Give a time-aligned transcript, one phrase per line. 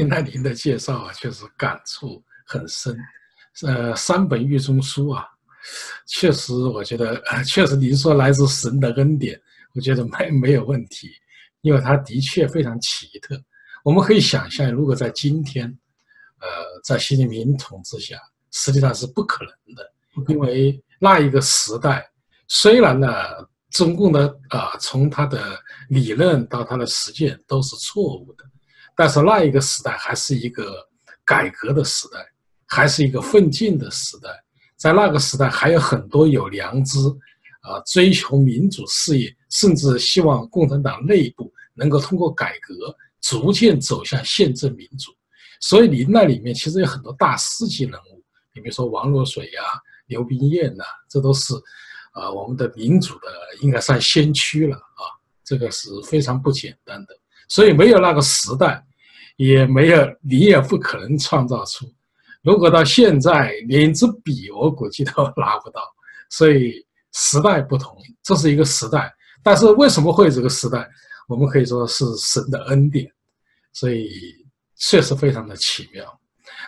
[0.00, 2.96] 听了您的介绍啊， 确实感触很深。
[3.66, 5.26] 呃，三本狱中书啊，
[6.06, 9.38] 确实，我觉得， 确实您说来自神的恩典，
[9.74, 11.10] 我觉得没没有问题，
[11.60, 13.38] 因为它的确非常奇特。
[13.84, 15.66] 我们可以想象，如果在今天，
[16.38, 16.48] 呃，
[16.82, 18.16] 在习近平统治下，
[18.52, 19.92] 实际上是不可能的，
[20.32, 22.08] 因为那一个时代，
[22.48, 23.06] 虽然呢，
[23.70, 25.58] 中共的啊，从他的
[25.90, 28.44] 理论到他的实践都是错误的。
[28.96, 30.88] 但是那一个时代还是一个
[31.24, 32.26] 改革的时代，
[32.66, 34.28] 还是一个奋进的时代。
[34.76, 36.98] 在那个时代，还有很多有良知，
[37.60, 45.12] 啊，追求民主事业，甚至希望共产党内部能够通过改革，逐渐走向宪政民主。
[45.60, 48.24] 所以，你那里面其实有很多大师级人物，
[48.54, 49.60] 你比如说王若水呀、
[50.06, 51.52] 刘冰燕呐，这都是，
[52.12, 53.28] 啊，我们的民主的
[53.60, 55.04] 应该算先驱了啊，
[55.44, 57.19] 这个是非常不简单的。
[57.50, 58.82] 所以，没有那个时代。
[59.36, 61.90] 也没有，你也不可能创造出。
[62.42, 65.80] 如果到现在连一支笔，我估计都 拿不到。
[66.28, 66.74] 所以
[67.12, 69.10] 时代不同，这是一个时代。
[69.42, 70.86] 但是为什么会这个时代？
[71.26, 73.10] 我们可以说是神的恩典。
[73.72, 74.10] 所以
[74.76, 76.04] 确实非常的奇妙。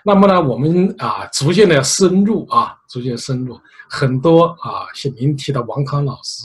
[0.03, 3.61] 那么呢，我们啊，逐渐的深入啊，逐渐深入
[3.91, 6.45] 很多啊，像您提的王康老师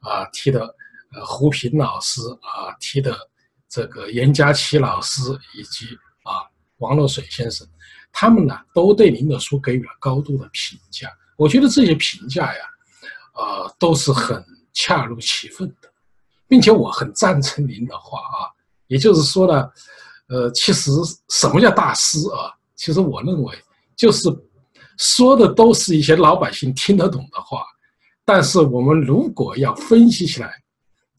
[0.00, 0.62] 啊，提的
[1.12, 3.16] 呃胡平老师啊，提的。
[3.70, 5.22] 这个严家琪老师
[5.54, 5.86] 以及
[6.24, 6.42] 啊
[6.78, 7.64] 王洛水先生，
[8.12, 11.08] 他们呢都对您的书给予了高度的评价。
[11.36, 12.60] 我觉得这些评价呀，
[13.34, 15.88] 呃都是很恰如其分的，
[16.48, 18.50] 并且我很赞成您的话啊。
[18.88, 19.70] 也就是说呢，
[20.26, 20.90] 呃，其实
[21.28, 22.52] 什么叫大师啊？
[22.74, 23.56] 其实我认为
[23.96, 24.28] 就是
[24.98, 27.64] 说的都是一些老百姓听得懂的话，
[28.24, 30.59] 但是我们如果要分析起来。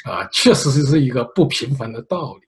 [0.06, 2.42] 啊，确实是是一个不平凡的道理。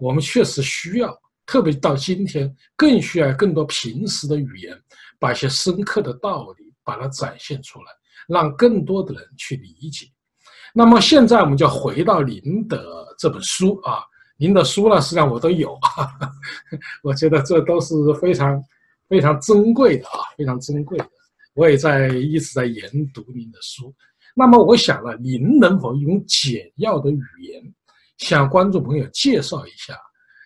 [0.00, 1.16] 我们确实需要，
[1.46, 4.76] 特别到今天，更需要更多平时的语言，
[5.18, 7.86] 把一些深刻的道理把它展现出来，
[8.26, 10.06] 让更多的人去理解。
[10.74, 12.82] 那么现在我们就回到您的
[13.18, 14.02] 这本书啊，
[14.36, 15.78] 您的书呢，实际上我都有，
[17.04, 18.60] 我觉得这都是非常
[19.08, 21.08] 非常珍贵的啊，非常珍贵的。
[21.54, 23.94] 我也在一直在研读您的书。
[24.36, 27.62] 那么我想呢，您能否用简要的语言
[28.18, 29.96] 向观众朋友介绍一下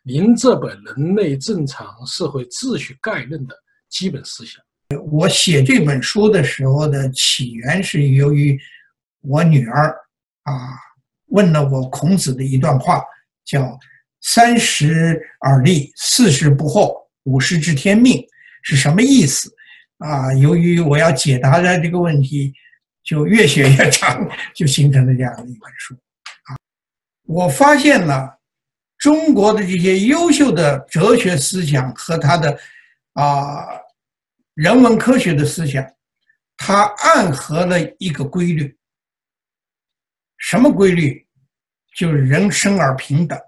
[0.04, 3.54] 您这本《人类正常社会秩序概论》的
[3.88, 4.62] 基本思想？
[5.10, 8.58] 我写这本书的时候的起源是由于
[9.22, 9.96] 我女儿
[10.42, 10.52] 啊
[11.28, 13.02] 问了我孔子的一段话，
[13.46, 13.78] 叫
[14.20, 18.22] “三十而立，四十不惑，五十知天命”
[18.62, 19.50] 是什么意思？
[19.96, 22.52] 啊，由于我要解答的这个问题。
[23.08, 25.94] 就越写越长， 就形成了这样的一本书
[26.44, 26.56] 啊！
[27.22, 28.38] 我发现了
[28.98, 32.60] 中国的这些优秀的哲学思想和他的
[33.14, 33.66] 啊
[34.52, 35.82] 人文科学的思想，
[36.58, 38.76] 它暗合了一个规律。
[40.36, 41.26] 什么规律？
[41.96, 43.40] 就是人生而平等，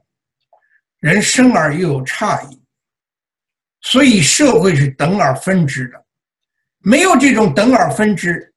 [1.00, 2.64] 人生而又有差异，
[3.82, 6.02] 所以社会是等而分之的。
[6.78, 8.49] 没有这种等而分之。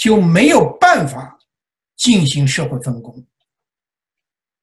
[0.00, 1.38] 就没有办法
[1.94, 3.22] 进行社会分工。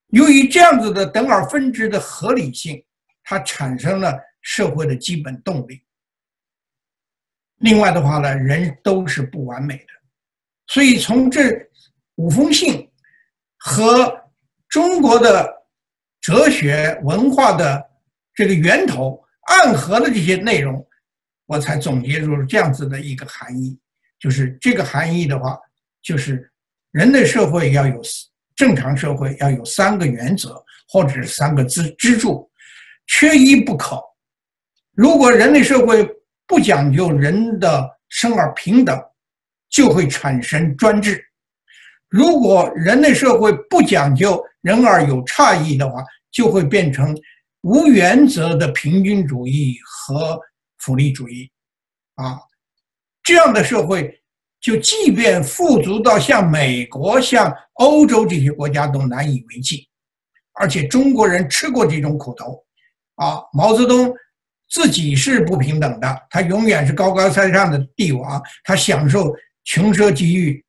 [0.07, 2.83] 由于这样子的等而分之的合理性，
[3.23, 5.83] 它产生了社会的基本动力。
[7.57, 9.85] 另外的话呢，人都是不完美的，
[10.65, 11.69] 所以从这
[12.15, 12.89] 五封信
[13.57, 14.31] 和
[14.67, 15.47] 中国的
[16.19, 17.87] 哲学文化的
[18.33, 20.83] 这个源头暗合的这些内容，
[21.45, 23.79] 我才总结出这样子的一个含义。
[24.19, 25.57] 就是这个含义的话，
[26.01, 26.51] 就是
[26.91, 28.01] 人类社会要有
[28.55, 32.49] 正常社会要有三个原则或者是三个支支柱，
[33.05, 34.01] 缺一不可。
[34.93, 36.07] 如果人类社会
[36.47, 38.99] 不讲究人的生而平等，
[39.69, 41.13] 就会产生专制；
[42.09, 47.15] 如果人类社会不讲究人而有差异的话，就会变成
[47.61, 50.39] 无原则的平均主义和
[50.79, 51.51] 福利主义，
[52.15, 52.39] 啊。
[53.27, 54.21] 这样的社会，
[54.61, 59.85] 就即便富足到像美国、像欧洲这些国家都难以为继，
[60.53, 62.63] 而且中国人吃过这种苦头，
[63.15, 64.15] 啊，毛泽东
[64.69, 69.35] 自己是不平等的，他永远是高高在上的帝王，他享受
[69.65, 70.63] 穷奢极欲，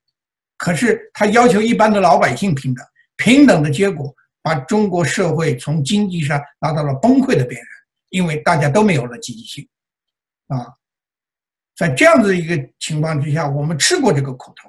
[0.57, 2.85] 可是他要求一般的老百姓平等，
[3.19, 4.13] 平等的结果
[4.43, 7.67] 把中国社会从经济上拉到了崩溃的边缘，
[8.11, 9.69] 因为大家都没有了积极性，
[10.49, 10.75] 啊。
[11.79, 14.69] 在这样子一个情况之下，我们吃过这个苦头。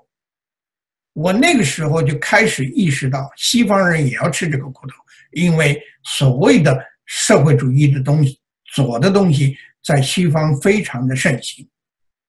[1.14, 4.94] 我那个时候就开始意识到，西方人也要吃这个苦头，
[5.32, 8.40] 因为所谓的社会主义的东西
[8.74, 11.68] 左的东西在西方非常的盛行，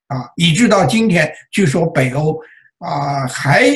[0.06, 2.41] 啊，以致到今天，据说北欧
[2.79, 3.67] 啊还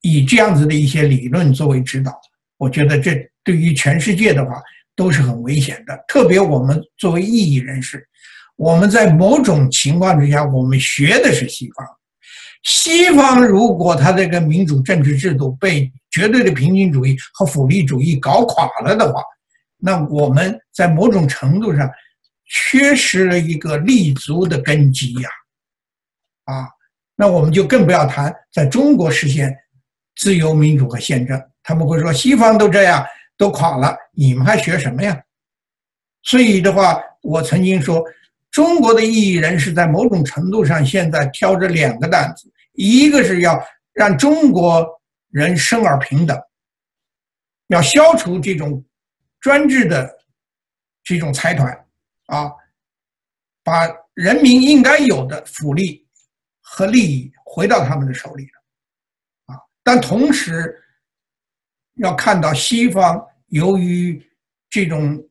[0.00, 2.20] 以这样子的一些理论作为指导。
[2.56, 3.14] 我觉得这
[3.44, 4.60] 对于全世界的话
[4.96, 8.04] 都是很危险的，特别我们作为异议人士，
[8.56, 11.86] 我们在某种情况之下，我们学的是西方。
[12.62, 19.22] 西方如果他这个民主政治制度被绝对的平均主义和福利主义搞垮了的话，
[19.76, 21.90] 那我们在某种程度上
[22.46, 25.28] 缺失了一个立足的根基呀，
[26.44, 26.68] 啊，
[27.16, 29.54] 那我们就更不要谈在中国实现
[30.16, 31.38] 自由民主和宪政。
[31.62, 33.04] 他们会说西方都这样
[33.36, 35.20] 都垮了，你们还学什么呀？
[36.22, 38.02] 所以的话，我曾经说，
[38.54, 43.62] 中国的异议人士在某种程度上现在挑着两个担子，一个是要
[43.92, 44.88] 让中国
[45.28, 46.40] 人生而平等，
[47.66, 48.82] 要消除这种。
[49.40, 50.10] 专制的
[51.02, 51.70] 这种财团
[52.28, 52.50] 啊，
[53.62, 56.08] 把人民应该有的福利
[56.62, 58.48] 和利益回到他们的手里
[59.44, 59.60] 啊！
[59.82, 60.82] 但同时
[61.96, 64.18] 要看到西方由于
[64.70, 65.22] 这种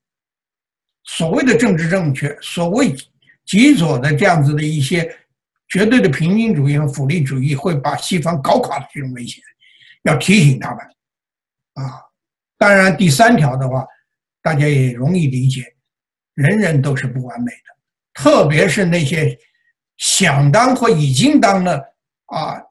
[1.05, 2.95] 所谓的政治正确、所谓
[3.45, 5.17] 极左的这样子的一些
[5.67, 9.43] 绝对的平均主义和福利主义会把西方搞垮的这种危险，
[10.03, 10.79] 要提醒他们
[11.73, 12.01] 啊！
[12.57, 13.85] 当然，第三条的话。
[14.45, 15.73] 大家也容易理解，
[16.33, 17.77] 人人都是不完美的，
[18.13, 19.39] 特别是那些
[19.95, 21.81] 想当或已经当了
[22.25, 22.61] 啊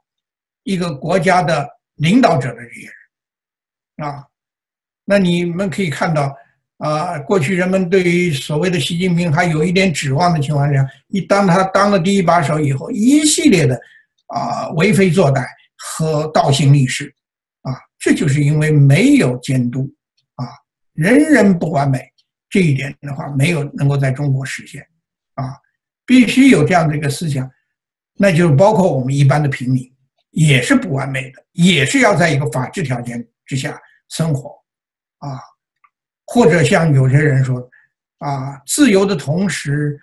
[0.65, 2.91] 一个国家的领导者的这些
[3.97, 4.27] 人啊。
[5.07, 6.37] 那你们可以看到
[6.82, 13.81] 啊，过去人们对于所谓的习近平还有一点指望的情况下，一当他当了第一把手以后，一系列的
[14.26, 15.46] 啊为非作歹
[15.76, 17.14] 和倒行逆施
[17.61, 19.88] 啊，这就是因为没有监督。
[20.34, 20.44] 啊
[20.93, 22.00] 人人不完美，
[22.50, 24.84] 这一点的话没有能够在中国实现，
[25.34, 25.55] 啊，
[26.05, 27.49] 必须有这样的一个思想，
[28.14, 29.88] 那就是包括我们一般的平民
[30.32, 34.50] 也是不完美的，也是要在一个法治条件之下生活，
[35.19, 35.38] 啊，
[36.32, 37.61] 或者像有些人说，
[38.17, 40.00] 啊，自由的同时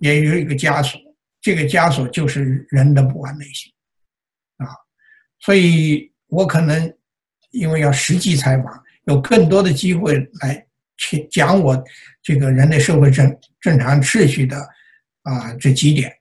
[0.00, 1.00] 也有一个枷锁，
[1.40, 3.72] 这个枷锁就是人的不完美性，
[4.58, 4.68] 啊，
[5.40, 6.94] 所以我可能
[7.52, 8.84] 因为要实际采访。
[9.04, 10.66] 有更多的机会来
[10.98, 11.82] 去讲我
[12.22, 14.58] 这个人类社会正正常秩序的
[15.22, 16.14] 啊这几点，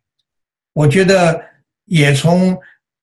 [0.71, 1.43] 我觉得
[1.83, 2.57] 也从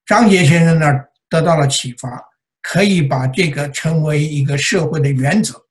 [0.06, 2.08] 张杰先生那儿得到了启发，
[2.62, 5.62] 可以把这个成为一个社会的原则。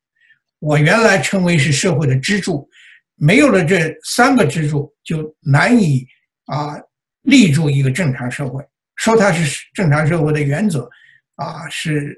[0.62, 2.70] 我原来称为是社会的支柱，
[3.16, 6.08] 没有了这三个支柱，就难以
[6.46, 6.80] 啊
[7.24, 8.66] 立住一个正常社会。
[8.96, 10.90] 说它是正常社会的原则
[11.36, 12.18] 啊是。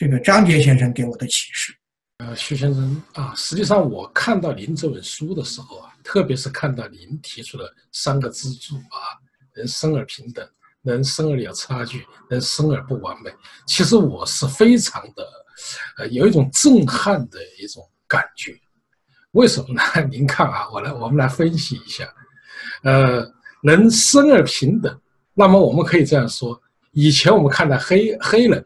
[0.00, 1.74] 这个张杰先生给我的启示，
[2.18, 9.18] 呃，徐先生啊，实际上我看到您这本书的时候啊，特别是看到您提出的三个支柱啊，
[9.54, 10.48] 人生而平等，
[10.82, 13.30] 人生而有差距，人生而不完美。
[13.66, 15.26] 其实我是非常的，
[15.98, 18.54] 呃，有一种震撼的一种感觉。
[19.32, 19.82] 为什么呢？
[20.10, 22.08] 您看啊，我来，我们来分析一下。
[22.82, 23.26] 呃，
[23.62, 25.00] 人生而平等，
[25.34, 26.60] 那么我们可以这样说：
[26.92, 28.64] 以前我们看到黑黑人。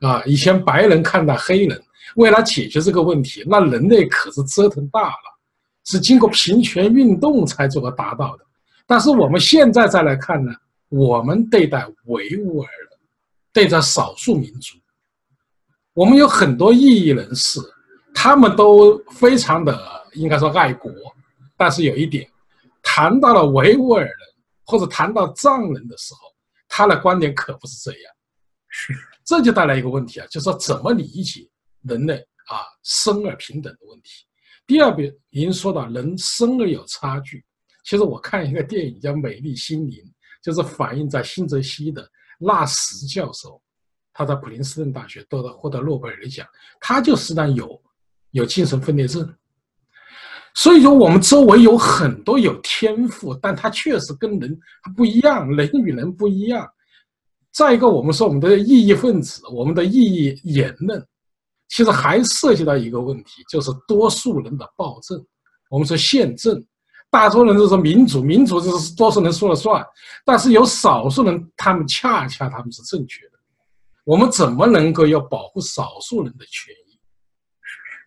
[0.00, 1.80] 啊，以前白人看待黑人，
[2.16, 5.38] 为了解决这个问题，那人类可是折腾大了，
[5.84, 8.44] 是经过平权运动才这么达到的。
[8.84, 10.52] 但是我们现在再来看呢，
[10.88, 12.98] 我们对待维吾尔人，
[13.52, 14.76] 对待少数民族，
[15.94, 17.60] 我们有很多异议人士，
[18.14, 19.78] 他们都非常的
[20.14, 20.90] 应该说爱国，
[21.56, 22.26] 但是有一点，
[22.82, 24.14] 谈到了维吾尔人
[24.64, 26.20] 或者谈到藏人的时候，
[26.66, 28.12] 他的观点可不是这样，
[28.68, 28.94] 是。
[29.24, 31.48] 这就带来一个问题啊，就是说怎么理解
[31.82, 34.26] 人类啊生而平等的问题。
[34.66, 37.44] 第二个，您说到人生而有差距，
[37.84, 39.98] 其实我看一个电影叫《美丽心灵》，
[40.42, 43.61] 就是反映在新泽西的纳什教授，
[44.12, 46.46] 他在普林斯顿大学得到获得诺贝尔奖，
[46.80, 47.80] 他就实际上有
[48.32, 49.34] 有精神分裂症。
[50.54, 54.60] 所以说，我们周围有很多有天赋，但他确实跟人
[54.94, 56.68] 不一样，人与人不一样。
[57.52, 61.02] 再一个，我们说我们的异议分子，我们的异议言论，
[61.68, 65.24] 其实还涉及到一个问题，就是多数人的暴政。
[65.70, 66.62] 我们说宪政，
[67.10, 69.82] 大多数人都说民主，民主就是多数人说了算。
[70.22, 73.31] 但是有少数人，他们恰恰他们是正确的。
[74.04, 76.98] 我们怎么能够要保护少数人的权益？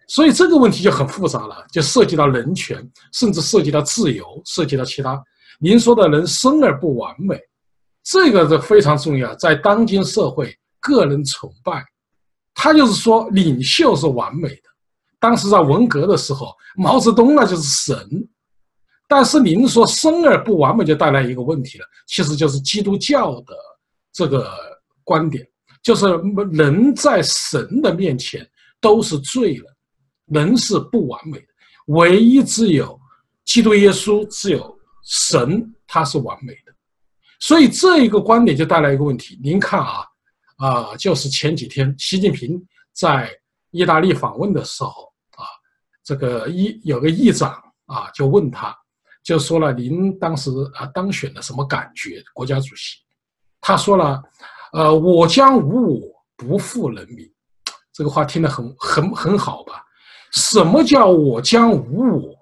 [0.07, 2.77] 所以这个问题就很复杂了，就涉及到人权，
[3.13, 5.21] 甚至涉及到自由，涉及到其他。
[5.59, 7.39] 您说的人生而不完美。
[8.03, 11.83] 这个是非常重要，在当今社会，个人崇拜，
[12.53, 14.69] 他就是说领袖是完美的，
[15.19, 18.29] 当时在文革的时候，毛泽东那就是神。
[19.07, 23.55] 但是您说生而不完美就带来一个问题了，其实就是基督教的
[24.11, 24.51] 这个
[25.03, 25.43] 观点，
[25.85, 26.07] 就是
[26.51, 28.43] 人在神的面前
[28.81, 29.65] 都是罪人，
[30.25, 31.45] 人是不完美的，
[31.85, 32.99] 唯一只有
[33.45, 36.73] 基督耶稣，只有神他是完美的。
[37.39, 40.03] 所以这一个观点就带来一个问题，您看啊，
[40.57, 42.59] 啊，就是前几天习近平
[42.91, 43.29] 在
[43.69, 45.45] 意大利访问的时候啊，
[46.03, 47.51] 这个议有个议长
[47.85, 48.75] 啊就问他。
[49.21, 52.23] 就说了，您当时啊当选的什么感觉？
[52.33, 52.97] 国家主席，
[53.59, 54.21] 他说了，
[54.73, 57.25] 呃，我将无我，不负人民。
[57.93, 59.83] 这个话听得很很很好吧？
[60.31, 62.35] 什么叫我将无我？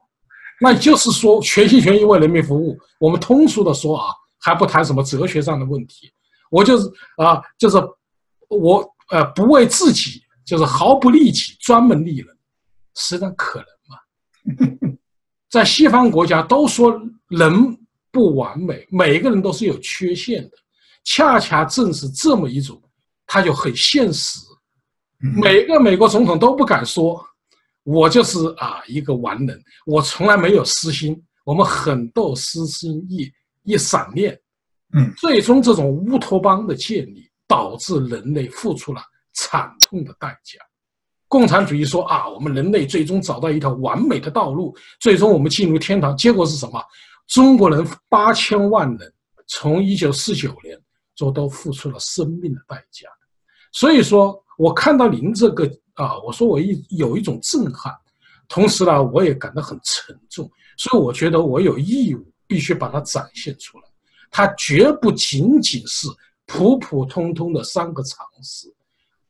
[0.59, 2.77] 那就是说全心全意为人民服务。
[2.99, 4.07] 我们通俗的说啊，
[4.39, 6.11] 还不谈什么哲学上的问题。
[6.49, 6.87] 我就是
[7.17, 7.77] 啊，就是
[8.49, 12.27] 我呃不为自己，就是毫不利己，专门利人，
[12.95, 14.97] 实际上可能吗？
[15.51, 17.77] 在西方国家都说人
[18.11, 20.57] 不完美，每个人都是有缺陷的，
[21.03, 22.81] 恰恰正是这么一种，
[23.25, 24.39] 他就很现实。
[25.35, 27.23] 每个美国总统都不敢说，
[27.83, 31.21] 我就是啊一个完人，我从来没有私心。
[31.45, 33.29] 我们很多私心一
[33.63, 34.37] 一闪念，
[34.93, 39.01] 嗯，最终这种乌托邦的建立，导致人类付出了
[39.33, 40.59] 惨痛的代价。
[41.27, 46.15] 共产主义说啊，我们人类最终找到一条完美的道路，最终我们进入天堂。
[46.15, 46.81] 结果是什么？
[47.27, 49.13] 中国人八千万人
[49.47, 50.79] 从一九四九年
[51.23, 53.07] 都都付出了生命的代价。
[53.71, 57.93] 所以说我看到您这个啊，我说我一有一种震撼，
[58.47, 60.49] 同时呢，我也感到很沉重。
[60.77, 63.83] 所以我觉得我有义务必须把它展现出来。
[64.31, 66.07] 它绝不仅仅是
[66.47, 68.67] 普普通通的三个常识。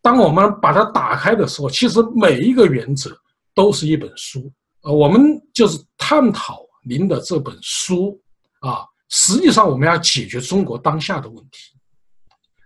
[0.02, 3.12] 当我们把它打开的时候，其实每一个原则
[3.54, 4.52] 都是一本书。
[4.82, 5.22] 呃，我们
[5.54, 8.20] 就是探讨您的这本书
[8.60, 11.73] 啊，实际上我们要解决中国当下的问题。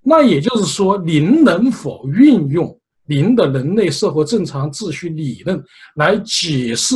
[0.07, 5.61] 那也就是说，您能否运用您的人类社会正常秩序理论
[5.95, 6.95] 来解释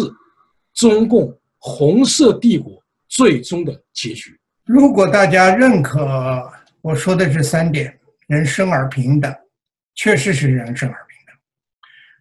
[0.74, 4.39] 中共红色帝国最终的结局？
[4.63, 6.50] 如果大家认可
[6.82, 9.34] 我说的这三点：人生而平等。
[9.94, 11.36] 确实是人生而平等，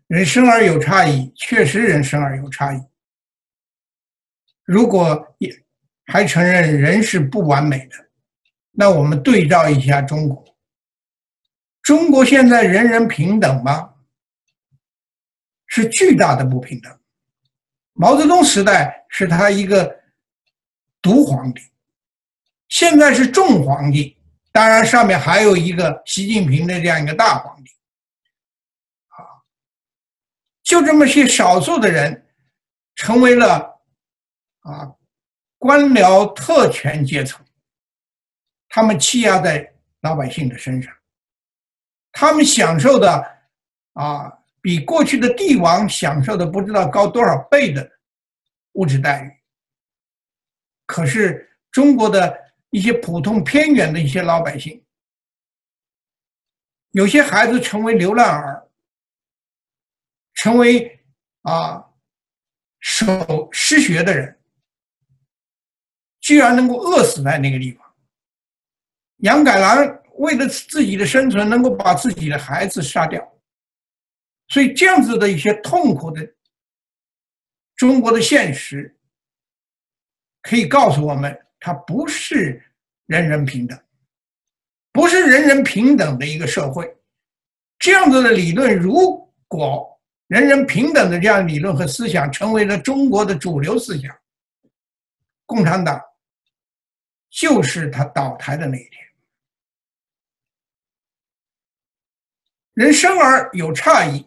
[0.09, 2.81] 人生而有差异，确实人生而有差异。
[4.65, 5.49] 如果也
[6.07, 7.95] 还承认人是不完美的，
[8.73, 10.45] 那我们对照一下中国。
[11.83, 13.95] 中国现在人人平等吗？
[15.67, 16.99] 是巨大的不平等。
[17.93, 20.01] 毛泽东时代是他一个
[21.01, 21.63] 独皇帝，
[22.69, 24.17] 现在是众皇帝。
[24.53, 27.71] 当然，上面还有一个习近平的这样一个大皇帝，
[29.11, 29.47] 啊，
[30.65, 32.27] 就这么些少数的人，
[32.97, 33.81] 成为了
[34.61, 34.93] 啊
[35.57, 37.47] 官僚特权阶层，
[38.69, 40.93] 他们欺压在老百姓的身上，
[42.13, 43.25] 他们享受的
[43.93, 47.91] 啊比过去的帝王享受的不知道高多少倍的
[48.73, 49.33] 物质待遇。
[50.87, 52.51] 可是中国的。
[52.73, 54.81] 一些普通偏远的一些老百姓，
[56.93, 58.69] 有些孩子成为流浪儿，
[60.35, 61.05] 成为
[61.43, 61.85] 啊
[62.79, 64.39] 守失学的人，
[66.21, 67.93] 居然能够饿死在那个地方。
[69.17, 73.27] 杨改兰为了自己的生存，能够把自己的孩子杀掉，
[74.49, 76.27] 所以这样子的一些痛苦的
[77.77, 78.97] 中国的现实，
[80.43, 81.47] 可以告诉我们。
[81.63, 82.63] 它不是
[83.05, 83.79] 人人平等，
[84.93, 86.97] 不是人人平等的一个社会。
[87.79, 94.19] 这样子的理论，如果人人平等的这样理论和思想成为了中国的主流思想，
[95.45, 96.01] 共产党
[97.29, 99.10] 就是他倒台的那一天。
[102.81, 104.27] 人生而有差异，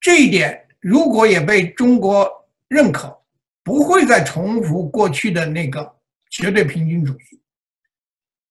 [0.00, 3.14] 这一点如果也被中国认可。
[3.62, 5.98] 不会再重复过去的那个
[6.30, 7.42] 绝对平均主义，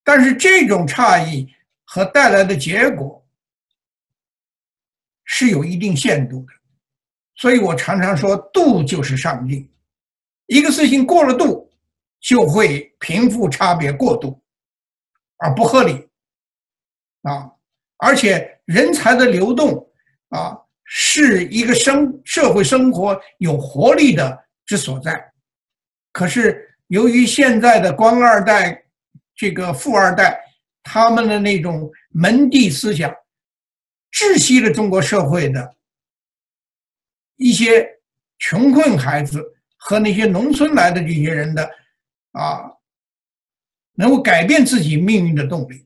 [0.04, 1.50] 但是这种差异
[1.86, 3.26] 和带来的结果
[5.24, 6.52] 是有一定限度的，
[7.38, 9.72] 所以我常常说度就是上帝，
[10.48, 11.72] 一个事情过了度，
[12.20, 14.44] 就会贫富差别过度，
[15.38, 16.10] 而不合理，
[17.22, 17.55] 啊，
[17.98, 19.90] 而且人才的流动
[20.30, 24.44] 啊，是一个生社会生活有活力的。
[24.68, 25.32] 之所在，
[26.12, 28.84] 可是由于现在的官二代、
[29.36, 30.44] 这个富二代，
[30.82, 33.16] 他们的那种门第思想，
[34.12, 35.76] 窒息了中国社会的
[37.36, 37.88] 一些
[38.40, 39.40] 穷困孩子
[39.78, 41.70] 和那些农村来的这些人的
[42.32, 42.72] 啊，
[43.94, 45.86] 能够改变自己命运的动力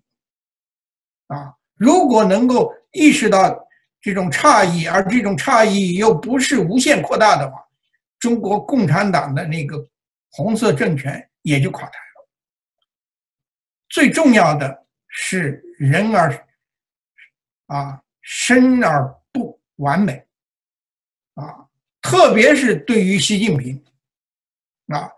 [1.28, 1.59] 啊。
[1.80, 3.68] 如果能够意识到
[4.02, 7.58] 这种差异，而这种差异又不是无限扩大的话，
[8.20, 9.78] 中国共产党的那个
[10.32, 12.30] 红色政权也就垮台了。
[13.88, 16.48] 最重要的是人而
[17.68, 20.26] 啊生而不完美。
[21.36, 21.66] 啊，
[22.02, 23.82] 特别是对于习近平。
[24.88, 25.10] 啊，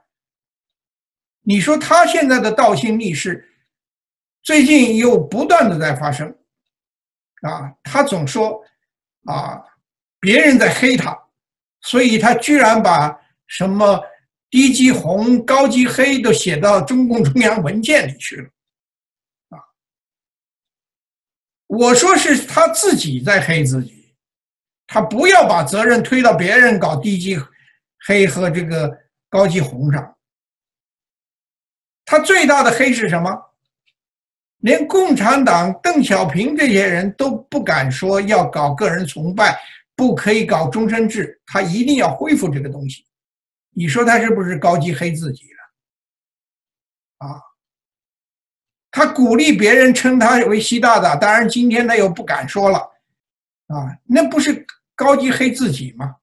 [1.41, 3.49] 你说他现在的倒行逆施，
[4.43, 6.37] 最近又不断的在发生
[7.41, 8.63] 啊，他总说
[9.25, 9.61] 啊
[10.19, 11.17] 别人在黑他，
[11.81, 14.01] 所以他居然把什么
[14.49, 18.49] 低级红、高级黑都写到中共中央文件里去了。
[19.49, 19.57] 啊
[21.67, 24.13] 我说是他自己在黑自己，
[24.87, 27.39] 他不要把责任推到别人搞低级
[28.05, 28.91] 黑和这个
[29.29, 30.17] 高级红上。
[32.03, 33.50] 他最大的黑是什么？
[34.61, 39.59] 连共产党邓小平这些人都不敢说要搞个人崇拜，
[39.95, 43.05] 不可以搞终身制，他一定要恢复这个东西。
[43.73, 45.45] 你说他是不是高级黑自己
[47.19, 47.27] 了？
[47.27, 47.41] 啊？
[48.91, 52.77] 他鼓励别人称他为习大大，当然今天他又不敢说了，
[53.67, 54.65] 啊，那不是
[54.95, 56.17] 高级黑自己吗？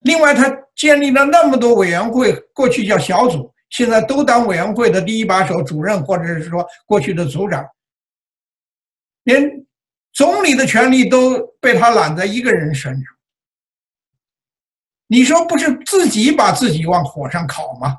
[0.00, 7.68] 另外，他建立了那么多委员会，过去叫小组，现在都当委员会的第一把手、主任，或者是说过去的组长，
[9.24, 9.66] 连
[10.12, 13.02] 总理的权力都被他揽在一个人身上。
[15.08, 17.98] 你说不是自己把自己往火上烤吗？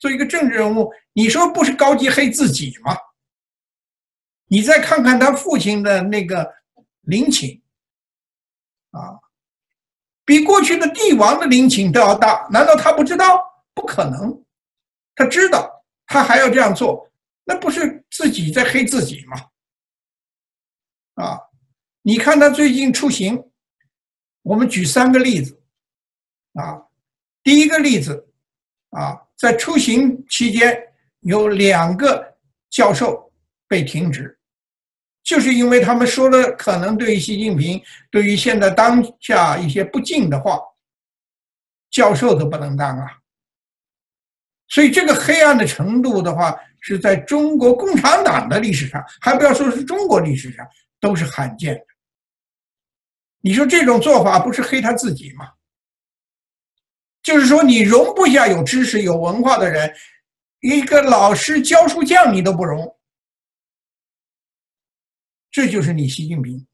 [0.00, 2.96] 做一个政治人物，你说不是高级黑自己吗？
[4.48, 6.52] 你再看看他父亲的那个
[7.02, 7.62] 陵寝，
[8.90, 9.20] 啊，
[10.24, 13.40] 比过去的帝王的陵寝都要大，难道他不知道？
[13.72, 14.44] 不可能，
[15.14, 17.10] 他知道，他还要这样做，
[17.44, 19.36] 那不是自己在黑自己吗？
[21.14, 21.40] 啊，
[22.02, 23.50] 你看他最近出行，
[24.42, 25.62] 我们举三个例子，
[26.54, 26.82] 啊，
[27.42, 28.28] 第一个例子，
[28.90, 29.20] 啊。
[29.42, 30.80] 在出行期间，
[31.22, 32.36] 有两个
[32.70, 33.32] 教授
[33.66, 34.38] 被停职，
[35.24, 40.60] 就是因为他们说了可能对于习近平、对于现在当下一些不敬的话，
[41.90, 43.18] 教授都不能当啊。
[44.72, 50.66] 所以这个黑暗的程度的话，是在中国共产党的历史上，还不要说是中国历史上，
[50.98, 51.86] 都是罕见的。
[53.42, 55.52] 你说这种做法不是黑他自己吗？
[57.22, 59.94] 就是说，你容不下有知识、有文化的人，
[60.60, 62.96] 一个老师教书匠你都不容，
[65.50, 66.66] 这就是你习近平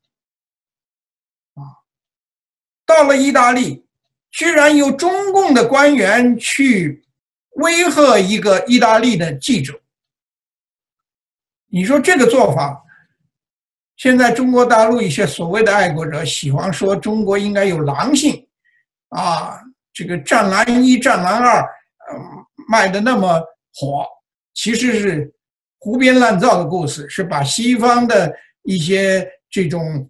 [1.55, 1.83] 啊。
[2.87, 3.85] 到了意大利，
[4.31, 7.05] 居然有中共的官员去
[7.59, 9.81] 威吓一个意大利的记者，
[11.67, 12.83] 你说这个做法，
[13.97, 18.47] 现在中国大陆一些所谓的爱国者喜欢说中国应该有狼性
[19.11, 19.61] 啊。
[19.93, 21.61] 这个《战狼一》《战狼二》
[22.69, 23.43] 卖的那么
[23.75, 24.07] 火，
[24.55, 25.35] 其实是
[25.81, 30.09] 胡编乱造的故事，是把西方的一些这种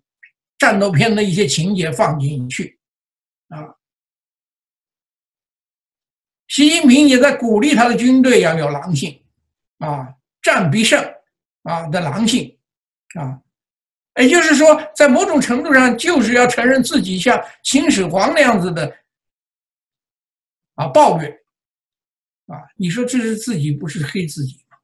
[0.58, 2.78] 战斗片的一些情节放进去
[3.48, 3.77] 啊。
[6.48, 9.22] 习近平也在鼓励他的军队要有狼性
[9.78, 10.08] 啊，
[10.42, 11.02] 战必胜
[11.62, 12.58] 啊的狼性
[13.14, 13.40] 啊，
[14.16, 18.92] 也就是说，在某种程度上，就是要承认自己像秦始皇那样子的。
[20.74, 21.26] 啊，暴虐，
[22.46, 24.76] 啊，你说这是自己不是黑自己吗？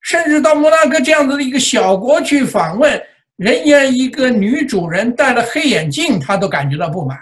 [0.00, 3.00] 甚至到摩纳哥这样子的一个小国去访问，
[3.36, 7.16] 人家一个女主人戴了黑眼镜，他都感觉到不满，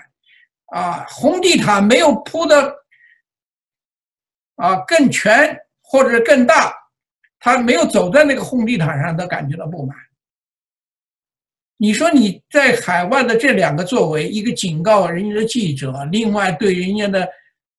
[0.66, 2.74] 啊，红地毯没有铺的
[4.56, 6.74] 啊更全或者更大，
[7.38, 9.96] 他没有走在那个红地毯上，他感觉到不满。
[11.76, 17.28] 你说你在海外的这两个作为，一个警告人家的记者，另外对人家的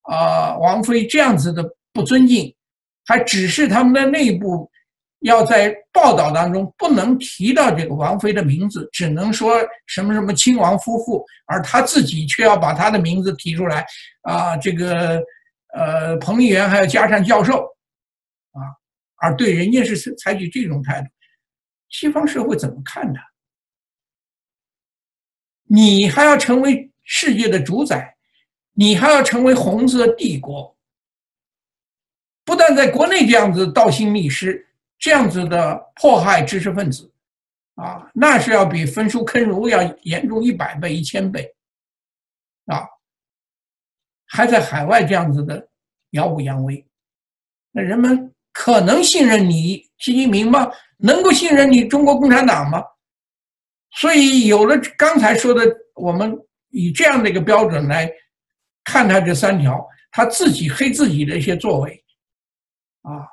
[0.01, 2.53] 啊王菲这样子的不尊敬，
[3.05, 4.69] 还只是他们的内部
[5.25, 9.57] 要在报道当中不能提到这个王菲的名字，只能说
[9.87, 13.83] 什么什么亲王夫妇，而他自己却要把他的名字提出来
[14.21, 15.19] 啊，这个
[15.73, 17.63] 呃彭丽媛还要加上教授
[18.51, 18.61] 啊，
[19.15, 21.07] 而对人家是采取这种态度，
[21.89, 23.19] 西方社会怎么看的？
[25.67, 28.15] 你还要成为世界的主宰，
[28.73, 30.77] 你还要成为红色帝国。
[32.43, 37.11] 不但在国内这样子倒行逆施，这样子的迫害知识分子，
[37.75, 41.53] 啊，那是要比焚书坑儒要严重一百倍、一千倍。
[42.65, 42.83] 啊
[44.27, 45.65] 还在海外这样子的
[46.09, 46.85] 耀武扬威，
[47.71, 50.69] 那人们可能信任你习近平吗？
[50.97, 52.83] 能够信任你中国共产党吗？
[53.91, 55.61] 所以有了刚才说的，
[55.93, 56.35] 我们
[56.69, 58.11] 以这样的一个标准来
[58.83, 62.03] 看他这三条，他自己黑自己的一些作为，
[63.03, 63.27] 啊，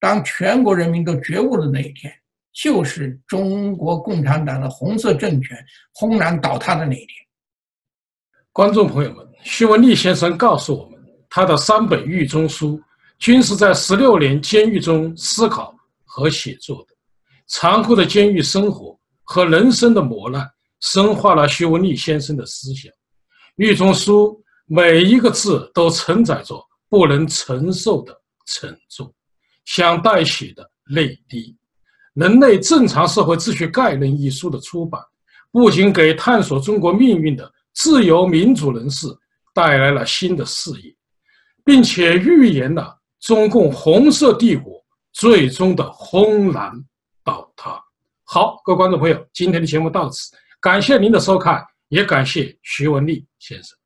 [0.00, 2.12] 当全国人民都觉悟的那一天，
[2.52, 5.56] 就是中国共产党的红色政权
[5.92, 7.08] 轰然倒塌的那一天。
[8.52, 12.80] 观众朋友们，徐文丽先生告诉我们，他的三本狱中书
[13.18, 15.72] 均是在十六年监狱中思考
[16.04, 16.94] 和写作的，
[17.46, 18.98] 残酷的监狱生活。
[19.22, 20.44] 和人生的磨难，
[20.80, 22.92] 深化了徐文丽先生的思想。
[23.54, 28.12] 狱中书每一个字都承载着不能承受的
[28.46, 29.14] 沉重，
[29.70, 31.56] 想代写的泪滴。
[32.20, 35.00] 《人类正常社会秩序概论》一书的出版，
[35.52, 39.06] 不仅给探索中国命运的自由民主人士
[39.54, 40.92] 带来了新的视野，
[41.64, 46.72] 并且预言了中共红色帝国最终的轰然
[47.22, 47.80] 倒塌。
[48.24, 53.79] 好，各位观众朋友，今天的节目到此，感谢您的收看，也感谢徐文丽先生。